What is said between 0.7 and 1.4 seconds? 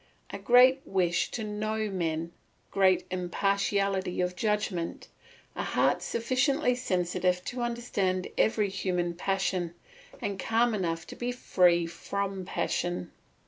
wish